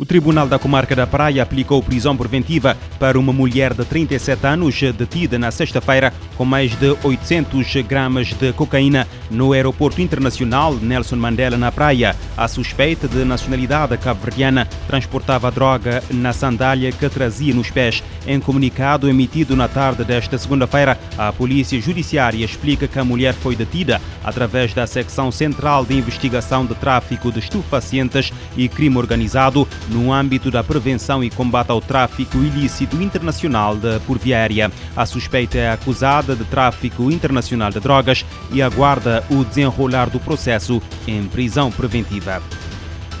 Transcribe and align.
O 0.00 0.06
Tribunal 0.06 0.48
da 0.48 0.58
Comarca 0.58 0.96
da 0.96 1.06
Praia 1.06 1.42
aplicou 1.42 1.82
prisão 1.82 2.16
preventiva 2.16 2.74
para 2.98 3.18
uma 3.18 3.34
mulher 3.34 3.74
de 3.74 3.84
37 3.84 4.46
anos 4.46 4.80
detida 4.96 5.38
na 5.38 5.50
sexta-feira 5.50 6.10
com 6.38 6.44
mais 6.46 6.74
de 6.74 6.96
800 7.04 7.70
gramas 7.86 8.28
de 8.28 8.50
cocaína 8.54 9.06
no 9.30 9.52
aeroporto 9.52 10.00
internacional 10.00 10.74
Nelson 10.74 11.16
Mandela 11.16 11.58
na 11.58 11.70
Praia. 11.70 12.16
A 12.34 12.48
suspeita 12.48 13.06
de 13.06 13.26
nacionalidade 13.26 13.98
cabo-verdiana 13.98 14.66
transportava 14.86 15.48
a 15.48 15.50
droga 15.50 16.02
na 16.10 16.32
sandália 16.32 16.90
que 16.92 17.06
trazia 17.10 17.52
nos 17.52 17.70
pés. 17.70 18.02
Em 18.26 18.40
comunicado 18.40 19.06
emitido 19.06 19.54
na 19.54 19.68
tarde 19.68 20.02
desta 20.02 20.38
segunda-feira, 20.38 20.98
a 21.18 21.30
Polícia 21.30 21.78
Judiciária 21.78 22.42
explica 22.42 22.88
que 22.88 22.98
a 22.98 23.04
mulher 23.04 23.34
foi 23.34 23.54
detida 23.54 24.00
através 24.24 24.72
da 24.72 24.86
Secção 24.86 25.30
Central 25.30 25.84
de 25.84 25.94
Investigação 25.94 26.64
de 26.64 26.74
Tráfico 26.74 27.30
de 27.30 27.40
Estupefacientes 27.40 28.32
e 28.56 28.66
Crime 28.66 28.96
Organizado 28.96 29.68
no 29.90 30.12
âmbito 30.12 30.50
da 30.50 30.62
prevenção 30.62 31.22
e 31.22 31.30
combate 31.30 31.70
ao 31.70 31.80
tráfico 31.80 32.38
ilícito 32.38 33.00
internacional 33.02 33.76
de 33.76 33.98
por 34.00 34.18
via 34.18 34.38
aérea. 34.38 34.70
A 34.96 35.04
suspeita 35.04 35.58
é 35.58 35.70
acusada 35.70 36.34
de 36.34 36.44
tráfico 36.44 37.10
internacional 37.10 37.70
de 37.70 37.80
drogas 37.80 38.24
e 38.52 38.62
aguarda 38.62 39.24
o 39.30 39.44
desenrolar 39.44 40.08
do 40.08 40.20
processo 40.20 40.80
em 41.06 41.24
prisão 41.24 41.70
preventiva. 41.70 42.42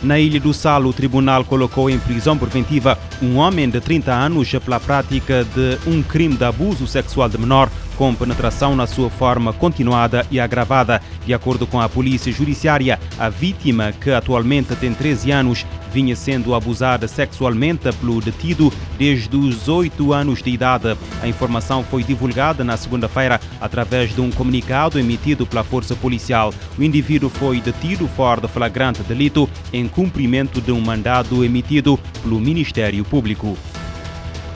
Na 0.02 0.18
Ilha 0.18 0.40
do 0.40 0.54
Sal, 0.54 0.82
o 0.84 0.94
tribunal 0.94 1.44
colocou 1.44 1.90
em 1.90 1.98
prisão 1.98 2.38
preventiva 2.38 2.98
um 3.20 3.36
homem 3.36 3.68
de 3.68 3.80
30 3.80 4.10
anos 4.10 4.50
pela 4.50 4.80
prática 4.80 5.44
de 5.44 5.78
um 5.86 6.02
crime 6.02 6.38
de 6.38 6.44
abuso 6.44 6.86
sexual 6.86 7.28
de 7.28 7.36
menor 7.36 7.70
com 8.00 8.14
penetração 8.14 8.74
na 8.74 8.86
sua 8.86 9.10
forma 9.10 9.52
continuada 9.52 10.26
e 10.30 10.40
agravada. 10.40 11.02
De 11.26 11.34
acordo 11.34 11.66
com 11.66 11.78
a 11.78 11.86
Polícia 11.86 12.32
Judiciária, 12.32 12.98
a 13.18 13.28
vítima, 13.28 13.92
que 13.92 14.10
atualmente 14.10 14.74
tem 14.74 14.94
13 14.94 15.30
anos, 15.30 15.66
vinha 15.92 16.16
sendo 16.16 16.54
abusada 16.54 17.06
sexualmente 17.06 17.92
pelo 18.00 18.18
detido 18.22 18.72
desde 18.96 19.36
os 19.36 19.68
8 19.68 20.14
anos 20.14 20.42
de 20.42 20.48
idade. 20.48 20.96
A 21.22 21.28
informação 21.28 21.84
foi 21.84 22.02
divulgada 22.02 22.64
na 22.64 22.74
segunda-feira 22.78 23.38
através 23.60 24.14
de 24.14 24.22
um 24.22 24.30
comunicado 24.30 24.98
emitido 24.98 25.46
pela 25.46 25.62
Força 25.62 25.94
Policial. 25.94 26.54
O 26.78 26.82
indivíduo 26.82 27.28
foi 27.28 27.60
detido 27.60 28.08
fora 28.08 28.40
de 28.40 28.48
flagrante 28.48 29.02
delito 29.02 29.46
em 29.74 29.86
cumprimento 29.86 30.58
de 30.62 30.72
um 30.72 30.80
mandado 30.80 31.44
emitido 31.44 32.00
pelo 32.22 32.40
Ministério 32.40 33.04
Público. 33.04 33.58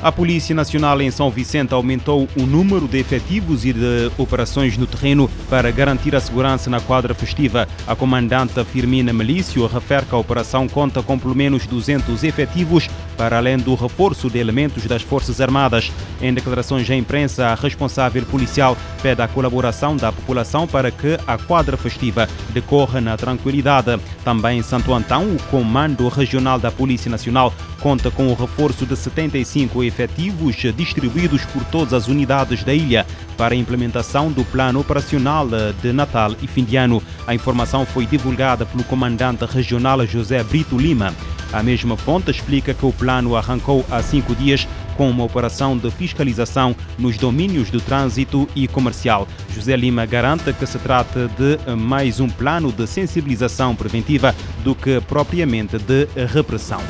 A 0.05 0.13
Polícia 0.13 0.55
Nacional 0.55 1.01
em 1.01 1.11
São 1.11 1.31
Vicente 1.31 1.73
aumentou 1.73 2.29
o 2.37 2.43
número 2.45 2.87
de 2.87 2.99
efetivos 2.99 3.65
e 3.65 3.73
de 3.73 4.13
operações 4.19 4.77
no 4.77 4.87
terreno 4.87 5.31
para 5.49 5.71
garantir 5.71 6.15
a 6.15 6.21
segurança 6.21 6.69
na 6.69 6.79
quadra 6.79 7.15
festiva. 7.15 7.67
A 7.87 7.97
comandante 7.97 8.63
Firmina 8.67 9.15
Melício 9.15 9.67
refere 9.67 10.05
que 10.05 10.15
a 10.15 10.19
operação 10.19 10.69
conta 10.69 11.03
com 11.03 11.19
pelo 11.19 11.35
menos 11.35 11.67
200 11.67 12.23
efetivos, 12.23 12.87
para 13.17 13.39
além 13.39 13.57
do 13.57 13.75
reforço 13.75 14.29
de 14.29 14.39
elementos 14.39 14.85
das 14.85 15.01
Forças 15.01 15.41
Armadas. 15.41 15.91
Em 16.21 16.35
declarações 16.35 16.91
à 16.91 16.95
imprensa, 16.95 17.47
a 17.47 17.55
responsável 17.55 18.27
policial 18.27 18.77
pede 19.03 19.23
a 19.23 19.29
colaboração 19.29 19.97
da 19.97 20.13
população 20.13 20.67
para 20.67 20.91
que 20.91 21.19
a 21.27 21.39
quadra 21.39 21.79
festiva 21.79 22.29
decorra 22.51 23.01
na 23.01 23.17
tranquilidade. 23.17 23.99
Também 24.23 24.59
em 24.59 24.63
Santo 24.63 24.93
Antão, 24.93 25.35
o 25.35 25.43
Comando 25.45 26.07
Regional 26.09 26.59
da 26.59 26.71
Polícia 26.71 27.11
Nacional 27.11 27.55
conta 27.85 28.11
com 28.11 28.29
o 28.29 28.35
reforço 28.35 28.87
de 28.87 28.97
75 28.97 29.85
efetivos 29.85 30.57
distribuídos 30.75 31.45
por 31.45 31.63
todas 31.67 31.93
as 31.93 32.09
unidades 32.09 32.65
da 32.65 32.73
ilha 32.73 33.07
para 33.37 33.53
a 33.53 33.59
implementação 33.59 34.33
do 34.33 34.43
plano 34.43 34.81
operacional 34.81 35.47
de 35.83 35.93
Natal 35.93 36.35
e 36.41 36.47
fim 36.47 36.65
de 36.65 36.77
ano. 36.77 37.03
A 37.27 37.35
informação 37.35 37.85
foi 37.85 38.07
divulgada 38.07 38.65
pelo 38.65 38.85
comandante 38.85 39.45
regional 39.45 40.07
José 40.07 40.43
Brito 40.43 40.79
Lima. 40.79 41.15
A 41.53 41.63
mesma 41.63 41.95
fonte 41.95 42.31
explica 42.31 42.73
que 42.73 42.87
o 42.87 42.93
plano 42.93 43.37
arrancou 43.37 43.85
há 43.91 44.03
cinco 44.03 44.35
dias 44.35 44.67
com 44.97 45.11
uma 45.11 45.25
operação 45.25 45.77
de 45.77 45.91
fiscalização 45.91 46.75
nos 46.99 47.19
domínios 47.19 47.69
do 47.69 47.83
trânsito 47.83 48.49
e 48.57 48.67
comercial. 48.67 49.29
José 49.55 49.77
Lima 49.77 50.07
garante 50.07 50.55
que 50.55 50.65
se 50.65 50.79
trata 50.79 51.29
de 51.29 51.77
mais 51.77 52.19
um 52.19 52.31
plano 52.31 52.73
de 52.73 52.87
sensibilização 52.87 53.77
preventiva 53.77 54.35
do 54.65 54.75
que 54.75 55.03
propriamente 55.03 55.77
de 55.77 56.09
repressão. 56.33 56.81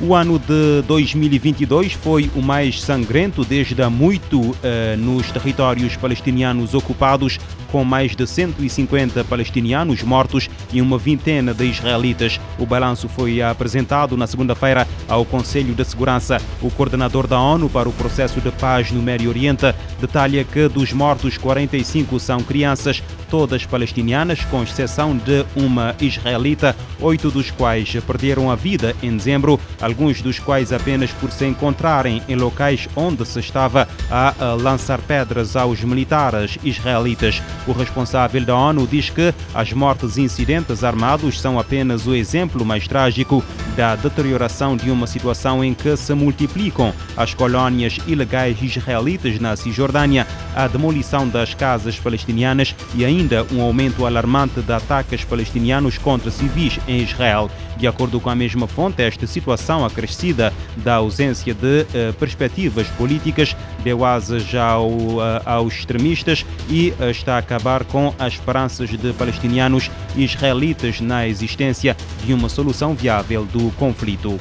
O 0.00 0.14
ano 0.14 0.38
de 0.38 0.80
2022 0.86 1.92
foi 1.92 2.30
o 2.36 2.40
mais 2.40 2.80
sangrento 2.80 3.44
desde 3.44 3.82
há 3.82 3.90
muito 3.90 4.56
eh, 4.62 4.94
nos 4.96 5.28
territórios 5.32 5.96
palestinianos 5.96 6.72
ocupados, 6.72 7.36
com 7.72 7.82
mais 7.82 8.14
de 8.14 8.24
150 8.24 9.24
palestinianos 9.24 10.04
mortos 10.04 10.48
e 10.72 10.80
uma 10.80 10.98
vintena 10.98 11.52
de 11.52 11.64
israelitas. 11.64 12.40
O 12.60 12.64
balanço 12.64 13.08
foi 13.08 13.42
apresentado 13.42 14.16
na 14.16 14.28
segunda-feira 14.28 14.86
ao 15.08 15.24
Conselho 15.24 15.74
de 15.74 15.84
Segurança. 15.84 16.40
O 16.62 16.70
coordenador 16.70 17.26
da 17.26 17.40
ONU 17.40 17.68
para 17.68 17.88
o 17.88 17.92
processo 17.92 18.40
de 18.40 18.52
paz 18.52 18.92
no 18.92 19.02
Médio 19.02 19.28
Oriente 19.28 19.74
detalha 20.00 20.44
que 20.44 20.68
dos 20.68 20.92
mortos, 20.92 21.36
45 21.36 22.18
são 22.18 22.40
crianças, 22.40 23.02
todas 23.30 23.66
palestinianas, 23.66 24.44
com 24.44 24.62
exceção 24.62 25.16
de 25.16 25.44
uma 25.54 25.94
israelita, 26.00 26.74
oito 27.00 27.30
dos 27.30 27.50
quais 27.50 27.94
perderam 28.06 28.50
a 28.50 28.56
vida 28.56 28.96
em 29.02 29.16
dezembro, 29.16 29.60
alguns 29.80 30.22
dos 30.22 30.38
quais 30.38 30.72
apenas 30.72 31.10
por 31.12 31.30
se 31.30 31.46
encontrarem 31.46 32.22
em 32.28 32.36
locais 32.36 32.88
onde 32.96 33.26
se 33.26 33.40
estava 33.40 33.88
a 34.10 34.54
lançar 34.54 35.00
pedras 35.00 35.56
aos 35.56 35.82
militares 35.82 36.58
israelitas. 36.64 37.42
O 37.66 37.72
responsável 37.72 38.44
da 38.44 38.56
ONU 38.56 38.86
diz 38.86 39.10
que 39.10 39.34
as 39.54 39.72
mortes 39.72 40.16
incidentes 40.16 40.84
armados 40.84 41.40
são 41.40 41.58
apenas 41.58 42.06
o 42.06 42.14
exemplo 42.14 42.64
mais 42.64 42.86
trágico 42.86 43.44
da 43.78 43.94
deterioração 43.94 44.76
de 44.76 44.90
uma 44.90 45.06
situação 45.06 45.62
em 45.62 45.72
que 45.72 45.96
se 45.96 46.12
multiplicam 46.12 46.92
as 47.16 47.32
colónias 47.32 47.96
ilegais 48.08 48.60
israelitas 48.60 49.38
na 49.38 49.54
Cisjordânia, 49.54 50.26
a 50.52 50.66
demolição 50.66 51.28
das 51.28 51.54
casas 51.54 51.96
palestinianas 51.96 52.74
e 52.92 53.04
ainda 53.04 53.46
um 53.52 53.62
aumento 53.62 54.04
alarmante 54.04 54.60
de 54.60 54.72
ataques 54.72 55.22
palestinianos 55.22 55.96
contra 55.96 56.28
civis 56.28 56.80
em 56.88 57.04
Israel. 57.04 57.48
De 57.76 57.86
acordo 57.86 58.18
com 58.18 58.28
a 58.28 58.34
mesma 58.34 58.66
fonte, 58.66 59.00
esta 59.00 59.28
situação 59.28 59.84
acrescida 59.84 60.52
da 60.78 60.96
ausência 60.96 61.54
de 61.54 61.82
uh, 61.82 62.12
perspectivas 62.14 62.88
políticas 62.88 63.56
deu 63.82 64.04
asas 64.04 64.54
ao, 64.54 64.88
uh, 64.88 65.20
aos 65.44 65.74
extremistas 65.74 66.44
e 66.68 66.92
uh, 66.98 67.10
está 67.10 67.36
a 67.36 67.38
acabar 67.38 67.84
com 67.84 68.14
as 68.18 68.34
esperanças 68.34 68.90
de 68.90 69.12
palestinianos 69.12 69.90
e 70.16 70.24
israelitas 70.24 71.00
na 71.00 71.26
existência 71.26 71.96
de 72.24 72.32
uma 72.32 72.48
solução 72.48 72.94
viável 72.94 73.44
do 73.44 73.70
conflito. 73.72 74.38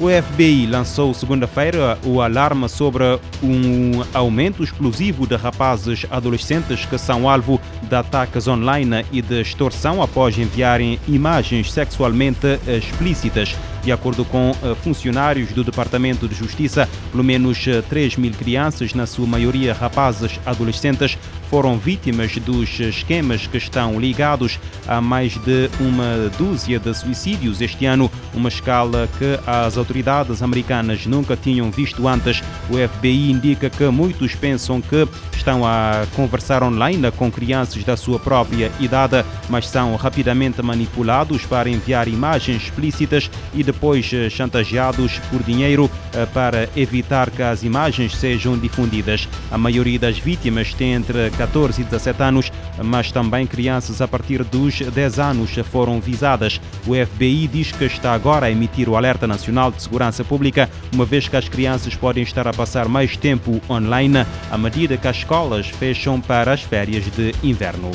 O 0.00 0.08
FBI 0.08 0.64
lançou 0.64 1.12
segunda-feira 1.12 1.98
o 2.02 2.22
alarme 2.22 2.70
sobre 2.70 3.04
um 3.42 4.02
aumento 4.14 4.64
explosivo 4.64 5.26
de 5.26 5.36
rapazes 5.36 6.06
adolescentes 6.10 6.86
que 6.86 6.96
são 6.96 7.28
alvo 7.28 7.60
de 7.82 7.94
ataques 7.94 8.48
online 8.48 9.04
e 9.12 9.20
de 9.20 9.42
extorsão 9.42 10.02
após 10.02 10.38
enviarem 10.38 10.98
imagens 11.06 11.70
sexualmente 11.70 12.58
explícitas. 12.66 13.54
De 13.82 13.90
acordo 13.92 14.24
com 14.24 14.54
funcionários 14.82 15.52
do 15.52 15.64
Departamento 15.64 16.28
de 16.28 16.34
Justiça, 16.34 16.88
pelo 17.10 17.24
menos 17.24 17.64
3 17.88 18.16
mil 18.16 18.32
crianças, 18.32 18.94
na 18.94 19.06
sua 19.06 19.26
maioria 19.26 19.72
rapazes 19.72 20.38
adolescentes, 20.44 21.16
foram 21.48 21.76
vítimas 21.78 22.36
dos 22.36 22.78
esquemas 22.78 23.46
que 23.46 23.56
estão 23.56 23.98
ligados 23.98 24.60
a 24.86 25.00
mais 25.00 25.36
de 25.38 25.68
uma 25.80 26.30
dúzia 26.38 26.78
de 26.78 26.94
suicídios 26.94 27.60
este 27.60 27.86
ano, 27.86 28.08
uma 28.32 28.48
escala 28.48 29.08
que 29.18 29.38
as 29.44 29.76
autoridades 29.76 30.42
americanas 30.42 31.06
nunca 31.06 31.36
tinham 31.36 31.70
visto 31.70 32.06
antes. 32.06 32.40
O 32.68 32.74
FBI 32.76 33.32
indica 33.32 33.68
que 33.68 33.84
muitos 33.86 34.34
pensam 34.36 34.80
que 34.80 35.08
estão 35.34 35.66
a 35.66 36.06
conversar 36.14 36.62
online 36.62 37.10
com 37.12 37.32
crianças 37.32 37.82
da 37.82 37.96
sua 37.96 38.20
própria 38.20 38.70
idade, 38.78 39.24
mas 39.48 39.66
são 39.66 39.96
rapidamente 39.96 40.62
manipulados 40.62 41.44
para 41.46 41.68
enviar 41.68 42.06
imagens 42.06 42.62
explícitas 42.62 43.28
e 43.52 43.64
depois 43.70 44.10
chantageados 44.30 45.18
por 45.30 45.42
dinheiro 45.42 45.90
para 46.34 46.68
evitar 46.76 47.30
que 47.30 47.42
as 47.42 47.62
imagens 47.62 48.16
sejam 48.16 48.58
difundidas. 48.58 49.28
A 49.50 49.56
maioria 49.56 49.98
das 49.98 50.18
vítimas 50.18 50.74
tem 50.74 50.94
entre 50.94 51.30
14 51.30 51.80
e 51.80 51.84
17 51.84 52.22
anos, 52.22 52.52
mas 52.82 53.12
também 53.12 53.46
crianças 53.46 54.00
a 54.00 54.08
partir 54.08 54.42
dos 54.42 54.80
10 54.80 55.18
anos 55.18 55.50
foram 55.70 56.00
visadas. 56.00 56.60
O 56.86 56.94
FBI 56.94 57.46
diz 57.46 57.70
que 57.70 57.84
está 57.84 58.12
agora 58.12 58.46
a 58.46 58.50
emitir 58.50 58.88
o 58.88 58.96
Alerta 58.96 59.26
Nacional 59.26 59.70
de 59.70 59.82
Segurança 59.82 60.24
Pública, 60.24 60.68
uma 60.92 61.04
vez 61.04 61.28
que 61.28 61.36
as 61.36 61.48
crianças 61.48 61.94
podem 61.94 62.22
estar 62.22 62.48
a 62.48 62.52
passar 62.52 62.88
mais 62.88 63.16
tempo 63.16 63.60
online 63.70 64.26
à 64.50 64.58
medida 64.58 64.96
que 64.96 65.06
as 65.06 65.18
escolas 65.18 65.68
fecham 65.68 66.20
para 66.20 66.52
as 66.52 66.62
férias 66.62 67.04
de 67.04 67.34
inverno. 67.42 67.90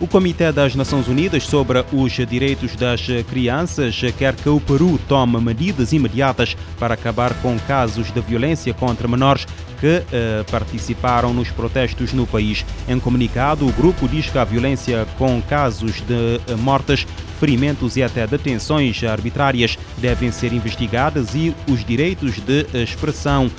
O 0.00 0.06
Comitê 0.06 0.52
das 0.52 0.76
Nações 0.76 1.08
Unidas 1.08 1.42
sobre 1.42 1.84
os 1.92 2.12
Direitos 2.12 2.76
das 2.76 3.04
Crianças 3.28 4.00
quer 4.16 4.36
que 4.36 4.48
o 4.48 4.60
Peru 4.60 4.96
tome 5.08 5.40
medidas 5.40 5.92
imediatas 5.92 6.56
para 6.78 6.94
acabar 6.94 7.34
com 7.42 7.58
casos 7.58 8.12
de 8.12 8.20
violência 8.20 8.72
contra 8.72 9.08
menores 9.08 9.44
que 9.80 10.04
participaram 10.52 11.34
nos 11.34 11.50
protestos 11.50 12.12
no 12.12 12.28
país. 12.28 12.64
Em 12.88 13.00
comunicado, 13.00 13.66
o 13.66 13.72
grupo 13.72 14.06
diz 14.08 14.30
que 14.30 14.38
a 14.38 14.44
violência 14.44 15.04
com 15.18 15.42
casos 15.42 15.96
de 15.96 16.54
mortes 16.54 17.04
ferimentos 17.40 17.96
e 17.96 18.02
até 18.02 18.24
detenções 18.24 19.02
arbitrárias 19.02 19.76
devem 19.96 20.30
ser 20.30 20.52
investigadas 20.52 21.34
e 21.34 21.52
os 21.68 21.84
direitos 21.84 22.36
de 22.36 22.66
expressão 22.72 23.50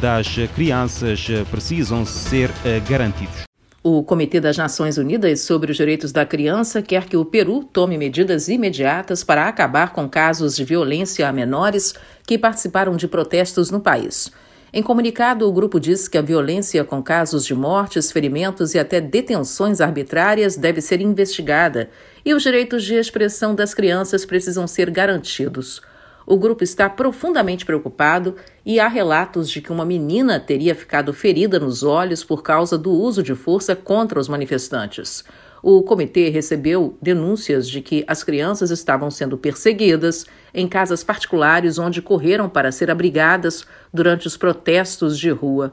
das 0.00 0.36
crianças 0.54 1.26
precisam 1.50 2.06
ser 2.06 2.50
garantidos. 2.88 3.45
O 3.88 4.02
Comitê 4.02 4.40
das 4.40 4.56
Nações 4.56 4.98
Unidas 4.98 5.42
sobre 5.42 5.70
os 5.70 5.76
Direitos 5.76 6.10
da 6.10 6.26
Criança 6.26 6.82
quer 6.82 7.04
que 7.04 7.16
o 7.16 7.24
Peru 7.24 7.62
tome 7.62 7.96
medidas 7.96 8.48
imediatas 8.48 9.22
para 9.22 9.46
acabar 9.46 9.92
com 9.92 10.08
casos 10.08 10.56
de 10.56 10.64
violência 10.64 11.28
a 11.28 11.32
menores 11.32 11.94
que 12.26 12.36
participaram 12.36 12.96
de 12.96 13.06
protestos 13.06 13.70
no 13.70 13.78
país. 13.78 14.32
Em 14.72 14.82
comunicado, 14.82 15.48
o 15.48 15.52
grupo 15.52 15.78
diz 15.78 16.08
que 16.08 16.18
a 16.18 16.20
violência 16.20 16.82
com 16.82 17.00
casos 17.00 17.46
de 17.46 17.54
mortes, 17.54 18.10
ferimentos 18.10 18.74
e 18.74 18.78
até 18.80 19.00
detenções 19.00 19.80
arbitrárias 19.80 20.56
deve 20.56 20.80
ser 20.80 21.00
investigada 21.00 21.88
e 22.24 22.34
os 22.34 22.42
direitos 22.42 22.82
de 22.82 22.96
expressão 22.96 23.54
das 23.54 23.72
crianças 23.72 24.26
precisam 24.26 24.66
ser 24.66 24.90
garantidos. 24.90 25.80
O 26.26 26.36
grupo 26.36 26.64
está 26.64 26.90
profundamente 26.90 27.64
preocupado 27.64 28.34
e 28.64 28.80
há 28.80 28.88
relatos 28.88 29.48
de 29.48 29.60
que 29.60 29.70
uma 29.70 29.84
menina 29.84 30.40
teria 30.40 30.74
ficado 30.74 31.12
ferida 31.12 31.60
nos 31.60 31.84
olhos 31.84 32.24
por 32.24 32.42
causa 32.42 32.76
do 32.76 32.90
uso 32.90 33.22
de 33.22 33.32
força 33.36 33.76
contra 33.76 34.18
os 34.18 34.28
manifestantes. 34.28 35.24
O 35.62 35.82
comitê 35.84 36.28
recebeu 36.28 36.98
denúncias 37.00 37.68
de 37.68 37.80
que 37.80 38.04
as 38.08 38.24
crianças 38.24 38.72
estavam 38.72 39.08
sendo 39.08 39.38
perseguidas 39.38 40.26
em 40.52 40.66
casas 40.66 41.04
particulares 41.04 41.78
onde 41.78 42.02
correram 42.02 42.48
para 42.48 42.72
ser 42.72 42.90
abrigadas 42.90 43.64
durante 43.94 44.26
os 44.26 44.36
protestos 44.36 45.16
de 45.16 45.30
rua. 45.30 45.72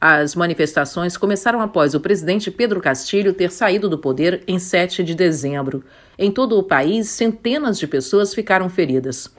As 0.00 0.34
manifestações 0.34 1.18
começaram 1.18 1.60
após 1.60 1.94
o 1.94 2.00
presidente 2.00 2.50
Pedro 2.50 2.80
Castilho 2.80 3.34
ter 3.34 3.50
saído 3.50 3.86
do 3.86 3.98
poder 3.98 4.42
em 4.48 4.58
7 4.58 5.04
de 5.04 5.14
dezembro. 5.14 5.84
Em 6.18 6.30
todo 6.30 6.58
o 6.58 6.62
país, 6.62 7.10
centenas 7.10 7.78
de 7.78 7.86
pessoas 7.86 8.32
ficaram 8.32 8.70
feridas. 8.70 9.30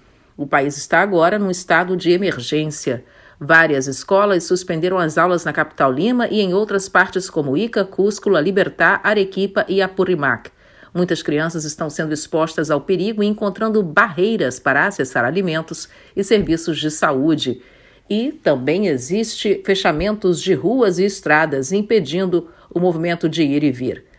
O 0.41 0.47
país 0.47 0.75
está 0.75 1.01
agora 1.01 1.37
num 1.37 1.51
estado 1.51 1.95
de 1.95 2.09
emergência. 2.09 3.05
Várias 3.39 3.85
escolas 3.85 4.43
suspenderam 4.43 4.97
as 4.97 5.15
aulas 5.15 5.45
na 5.45 5.53
capital 5.53 5.91
Lima 5.91 6.27
e 6.31 6.41
em 6.41 6.51
outras 6.51 6.89
partes 6.89 7.29
como 7.29 7.55
Ica, 7.55 7.85
Cusco, 7.85 8.27
Libertad, 8.39 8.99
Arequipa 9.03 9.63
e 9.69 9.83
Apurimac. 9.83 10.49
Muitas 10.95 11.21
crianças 11.21 11.63
estão 11.63 11.91
sendo 11.91 12.11
expostas 12.11 12.71
ao 12.71 12.81
perigo 12.81 13.21
e 13.21 13.27
encontrando 13.27 13.83
barreiras 13.83 14.57
para 14.57 14.87
acessar 14.87 15.23
alimentos 15.23 15.87
e 16.15 16.23
serviços 16.23 16.79
de 16.79 16.89
saúde. 16.89 17.61
E 18.09 18.31
também 18.31 18.87
existe 18.87 19.61
fechamentos 19.63 20.41
de 20.41 20.55
ruas 20.55 20.97
e 20.97 21.05
estradas 21.05 21.71
impedindo 21.71 22.49
o 22.67 22.79
movimento 22.79 23.29
de 23.29 23.43
ir 23.43 23.63
e 23.63 23.71
vir. 23.71 24.10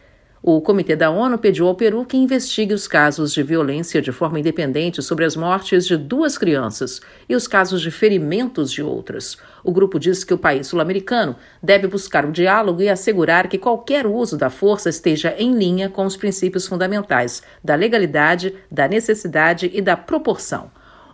O 0.44 0.60
Comitê 0.60 0.96
da 0.96 1.08
ONU 1.08 1.38
pediu 1.38 1.68
ao 1.68 1.74
Peru 1.76 2.04
que 2.04 2.16
investigue 2.16 2.74
os 2.74 2.88
casos 2.88 3.32
de 3.32 3.44
violência 3.44 4.02
de 4.02 4.10
forma 4.10 4.40
independente 4.40 5.00
sobre 5.00 5.24
as 5.24 5.36
mortes 5.36 5.86
de 5.86 5.96
duas 5.96 6.36
crianças 6.36 7.00
e 7.28 7.36
os 7.36 7.46
casos 7.46 7.80
de 7.80 7.92
ferimentos 7.92 8.72
de 8.72 8.82
outras. 8.82 9.38
O 9.62 9.70
grupo 9.70 10.00
diz 10.00 10.24
que 10.24 10.34
o 10.34 10.38
país 10.38 10.66
sul-americano 10.66 11.36
deve 11.62 11.86
buscar 11.86 12.24
o 12.26 12.32
diálogo 12.32 12.82
e 12.82 12.88
assegurar 12.88 13.46
que 13.46 13.56
qualquer 13.56 14.04
uso 14.04 14.36
da 14.36 14.50
força 14.50 14.88
esteja 14.88 15.32
em 15.38 15.56
linha 15.56 15.88
com 15.88 16.04
os 16.04 16.16
princípios 16.16 16.66
fundamentais 16.66 17.40
da 17.62 17.76
legalidade, 17.76 18.52
da 18.68 18.88
necessidade 18.88 19.70
e 19.72 19.80
da 19.80 19.96
proporção. 19.96 20.72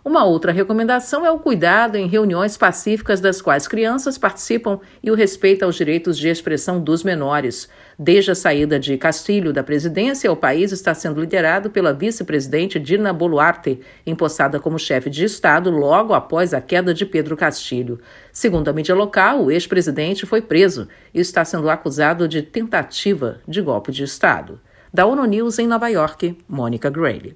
Uma 0.09 0.25
outra 0.25 0.51
recomendação 0.51 1.23
é 1.23 1.29
o 1.29 1.37
cuidado 1.37 1.95
em 1.95 2.07
reuniões 2.07 2.57
pacíficas 2.57 3.21
das 3.21 3.43
quais 3.43 3.67
crianças 3.67 4.17
participam 4.17 4.79
e 5.03 5.11
o 5.11 5.13
respeito 5.13 5.63
aos 5.63 5.75
direitos 5.75 6.17
de 6.17 6.27
expressão 6.27 6.81
dos 6.81 7.03
menores. 7.03 7.69
Desde 7.97 8.31
a 8.31 8.35
saída 8.35 8.79
de 8.79 8.97
Castilho 8.97 9.53
da 9.53 9.61
presidência, 9.61 10.31
o 10.31 10.35
país 10.35 10.71
está 10.71 10.95
sendo 10.95 11.21
liderado 11.21 11.69
pela 11.69 11.93
vice-presidente 11.93 12.79
Dina 12.79 13.13
Boluarte, 13.13 13.81
empossada 14.03 14.59
como 14.59 14.79
chefe 14.79 15.11
de 15.11 15.25
Estado 15.25 15.69
logo 15.69 16.15
após 16.15 16.55
a 16.55 16.59
queda 16.59 16.91
de 16.91 17.05
Pedro 17.05 17.37
Castilho. 17.37 17.99
Segundo 18.31 18.67
a 18.67 18.73
mídia 18.73 18.95
local, 18.95 19.43
o 19.43 19.51
ex-presidente 19.51 20.25
foi 20.25 20.41
preso 20.41 20.87
e 21.13 21.19
está 21.19 21.45
sendo 21.45 21.69
acusado 21.69 22.27
de 22.27 22.41
tentativa 22.41 23.41
de 23.47 23.61
golpe 23.61 23.91
de 23.91 24.05
Estado. 24.05 24.59
Da 24.91 25.05
ONU 25.05 25.23
News 25.25 25.59
em 25.59 25.67
Nova 25.67 25.87
York, 25.87 26.35
Mônica 26.47 26.89
Grayle. 26.89 27.35